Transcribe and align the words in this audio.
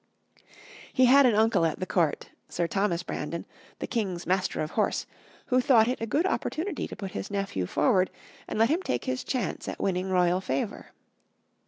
He 0.91 1.05
had 1.05 1.27
an 1.27 1.35
uncle 1.35 1.63
at 1.63 1.79
the 1.79 1.85
court, 1.85 2.31
Sir 2.49 2.65
Thomas 2.65 3.03
Brandon, 3.03 3.45
the 3.77 3.85
king's 3.85 4.25
Master 4.25 4.59
of 4.61 4.71
Horse, 4.71 5.05
who 5.45 5.61
thought 5.61 5.87
it 5.87 6.01
a 6.01 6.07
good 6.07 6.25
opportunity 6.25 6.87
to 6.87 6.95
put 6.95 7.11
his 7.11 7.29
nephew 7.29 7.67
forward 7.67 8.09
and 8.47 8.57
let 8.57 8.71
him 8.71 8.81
take 8.81 9.05
his 9.05 9.23
chance 9.23 9.67
at 9.67 9.79
winning 9.79 10.09
royal 10.09 10.41
favor. 10.41 10.87